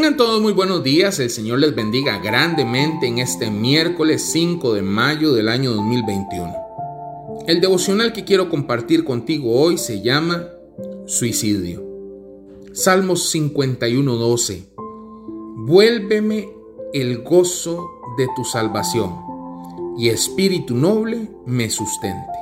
Tengan 0.00 0.16
todos 0.16 0.40
muy 0.40 0.54
buenos 0.54 0.82
días, 0.82 1.18
el 1.18 1.28
Señor 1.28 1.58
les 1.58 1.74
bendiga 1.74 2.20
grandemente 2.20 3.06
en 3.06 3.18
este 3.18 3.50
miércoles 3.50 4.22
5 4.32 4.72
de 4.72 4.80
mayo 4.80 5.34
del 5.34 5.46
año 5.46 5.72
2021. 5.72 6.56
El 7.46 7.60
devocional 7.60 8.14
que 8.14 8.24
quiero 8.24 8.48
compartir 8.48 9.04
contigo 9.04 9.60
hoy 9.60 9.76
se 9.76 10.00
llama 10.00 10.46
Suicidio. 11.04 11.84
Salmos 12.72 13.30
51:12. 13.30 14.70
Vuélveme 15.66 16.48
el 16.94 17.18
gozo 17.18 17.86
de 18.16 18.26
tu 18.34 18.42
salvación 18.46 19.16
y 19.98 20.08
espíritu 20.08 20.74
noble 20.74 21.28
me 21.44 21.68
sustente. 21.68 22.38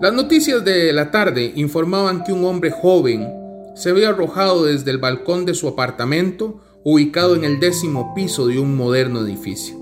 Las 0.00 0.12
noticias 0.12 0.64
de 0.64 0.92
la 0.92 1.12
tarde 1.12 1.52
informaban 1.54 2.24
que 2.24 2.32
un 2.32 2.44
hombre 2.44 2.72
joven 2.72 3.41
se 3.74 3.90
había 3.90 4.10
arrojado 4.10 4.64
desde 4.64 4.90
el 4.90 4.98
balcón 4.98 5.46
de 5.46 5.54
su 5.54 5.68
apartamento 5.68 6.60
ubicado 6.84 7.36
en 7.36 7.44
el 7.44 7.60
décimo 7.60 8.14
piso 8.14 8.46
de 8.46 8.58
un 8.58 8.76
moderno 8.76 9.20
edificio. 9.20 9.76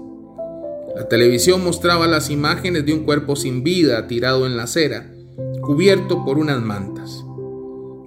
La 0.94 1.08
televisión 1.08 1.64
mostraba 1.64 2.06
las 2.06 2.30
imágenes 2.30 2.84
de 2.84 2.92
un 2.92 3.04
cuerpo 3.04 3.36
sin 3.36 3.62
vida 3.62 4.06
tirado 4.06 4.46
en 4.46 4.56
la 4.56 4.64
acera, 4.64 5.10
cubierto 5.62 6.24
por 6.24 6.38
unas 6.38 6.60
mantas. 6.60 7.24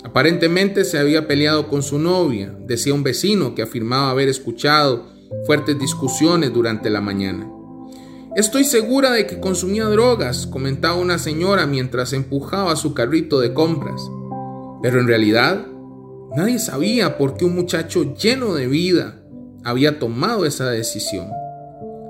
Aparentemente 0.04 0.86
se 0.86 1.00
había 1.00 1.28
peleado 1.28 1.70
con 1.70 1.82
su 1.82 1.98
novia, 1.98 2.56
decía 2.68 2.94
un 2.94 3.04
vecino 3.04 3.56
que 3.56 3.64
afirmaba 3.64 4.12
haber 4.12 4.30
escuchado 4.30 5.08
fuertes 5.46 5.80
discusiones 5.80 6.54
durante 6.54 6.90
la 6.90 7.02
mañana. 7.02 7.50
Estoy 8.36 8.64
segura 8.64 9.12
de 9.12 9.28
que 9.28 9.40
consumía 9.40 9.86
drogas, 9.86 10.46
comentaba 10.48 10.96
una 10.96 11.18
señora 11.18 11.66
mientras 11.66 12.14
empujaba 12.14 12.76
su 12.76 12.94
carrito 12.94 13.40
de 13.40 13.54
compras. 13.54 14.02
Pero 14.82 15.00
en 15.00 15.08
realidad 15.08 15.66
Nadie 16.36 16.58
sabía 16.58 17.18
por 17.18 17.38
qué 17.38 17.46
un 17.46 17.56
muchacho 17.56 18.16
lleno 18.16 18.56
de 18.56 18.68
vida 18.68 19.20
había 19.64 20.00
tomado 20.00 20.46
esa 20.46 20.70
decisión. 20.70 21.28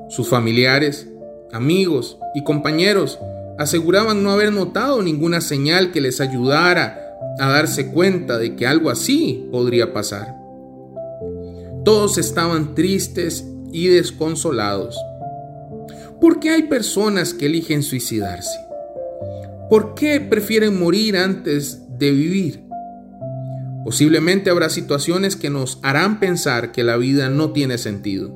Sus 0.10 0.30
familiares, 0.30 1.10
amigos 1.52 2.18
y 2.34 2.44
compañeros 2.44 3.20
aseguraban 3.58 4.24
no 4.24 4.32
haber 4.32 4.54
notado 4.54 5.04
ninguna 5.04 5.42
señal 5.42 5.92
que 5.92 6.02
les 6.02 6.22
ayudara 6.22 7.00
a 7.38 7.50
darse 7.50 7.92
cuenta 7.92 8.38
de 8.38 8.56
que 8.56 8.66
algo 8.66 8.90
así 8.90 9.48
podría 9.52 9.92
pasar. 9.92 10.36
Todos 11.84 12.18
estaban 12.18 12.76
tristes 12.76 13.46
y 13.74 13.88
desconsolados. 13.88 14.98
¿Por 16.22 16.40
qué 16.40 16.52
hay 16.52 16.64
personas 16.64 17.34
que 17.34 17.48
eligen 17.48 17.84
suicidarse? 17.84 18.58
¿Por 19.70 19.96
qué 19.96 20.22
prefieren 20.22 20.80
morir 20.80 21.18
antes 21.18 21.82
de 21.98 22.12
vivir? 22.12 22.64
Posiblemente 23.84 24.50
habrá 24.50 24.70
situaciones 24.70 25.36
que 25.36 25.50
nos 25.50 25.80
harán 25.82 26.20
pensar 26.20 26.72
que 26.72 26.84
la 26.84 26.96
vida 26.98 27.30
no 27.30 27.52
tiene 27.52 27.78
sentido, 27.78 28.34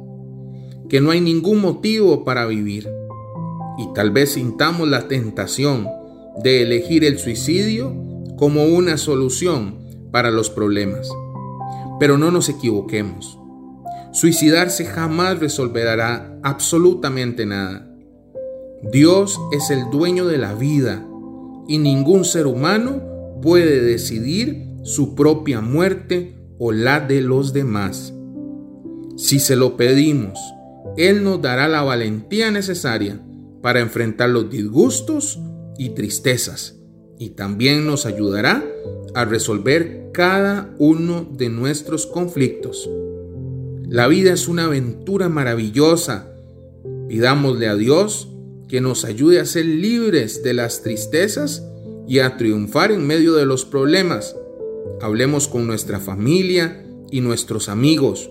que 0.90 1.00
no 1.00 1.12
hay 1.12 1.22
ningún 1.22 1.62
motivo 1.62 2.26
para 2.26 2.46
vivir. 2.46 2.90
Y 3.78 3.94
tal 3.94 4.12
vez 4.12 4.34
sintamos 4.34 4.88
la 4.90 5.08
tentación 5.08 5.88
de 6.44 6.64
elegir 6.64 7.06
el 7.06 7.18
suicidio 7.20 7.96
como 8.38 8.66
una 8.66 8.98
solución 8.98 9.80
para 10.12 10.32
los 10.32 10.50
problemas. 10.50 11.10
Pero 12.00 12.18
no 12.18 12.30
nos 12.32 12.50
equivoquemos. 12.50 13.40
Suicidarse 14.12 14.86
jamás 14.86 15.40
resolverá 15.40 16.40
absolutamente 16.44 17.46
nada. 17.46 17.88
Dios 18.92 19.40
es 19.52 19.70
el 19.70 19.90
dueño 19.90 20.26
de 20.28 20.38
la 20.38 20.54
vida 20.54 21.06
y 21.68 21.78
ningún 21.78 22.26
ser 22.26 22.48
humano 22.48 23.02
puede 23.42 23.82
decidir 23.82 24.68
su 24.88 25.16
propia 25.16 25.60
muerte 25.60 26.34
o 26.60 26.72
la 26.72 27.02
de 27.02 27.20
los 27.20 27.52
demás. 27.52 28.14
Si 29.18 29.40
se 29.40 29.58
lo 29.58 29.76
pedimos, 29.76 30.40
Él 30.96 31.26
nos 31.26 31.42
dará 31.42 31.68
la 31.68 31.84
valentía 31.84 32.52
necesaria 32.52 33.22
para 33.62 33.82
enfrentar 33.82 34.30
los 34.30 34.50
disgustos 34.50 35.40
y 35.78 35.90
tristezas 35.90 36.78
y 37.20 37.32
también 37.32 37.86
nos 37.86 38.06
ayudará 38.06 38.64
a 39.14 39.26
resolver 39.26 40.12
cada 40.14 40.74
uno 40.80 41.28
de 41.34 41.50
nuestros 41.50 42.08
conflictos. 42.08 42.90
La 43.90 44.08
vida 44.08 44.32
es 44.32 44.48
una 44.48 44.66
aventura 44.66 45.28
maravillosa. 45.28 46.32
Pidámosle 47.10 47.68
a 47.68 47.76
Dios 47.76 48.30
que 48.70 48.80
nos 48.80 49.04
ayude 49.04 49.42
a 49.42 49.46
ser 49.46 49.66
libres 49.66 50.44
de 50.44 50.54
las 50.54 50.82
tristezas 50.82 51.62
y 52.08 52.20
a 52.20 52.38
triunfar 52.38 52.94
en 52.94 53.06
medio 53.06 53.34
de 53.34 53.46
los 53.46 53.66
problemas 53.66 54.34
hablemos 55.02 55.48
con 55.48 55.68
nuestra 55.68 56.00
familia 56.00 56.86
y 57.12 57.22
nuestros 57.22 57.70
amigos. 57.70 58.30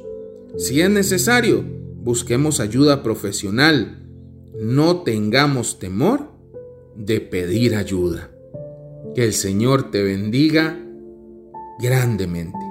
Si 0.57 0.81
es 0.81 0.91
necesario, 0.91 1.65
busquemos 1.97 2.61
ayuda 2.61 3.03
profesional. 3.03 4.07
No 4.61 5.03
tengamos 5.03 5.79
temor 5.79 6.31
de 6.97 7.21
pedir 7.21 7.75
ayuda. 7.75 8.31
Que 9.15 9.25
el 9.25 9.33
Señor 9.33 9.91
te 9.91 10.03
bendiga 10.03 10.79
grandemente. 11.79 12.66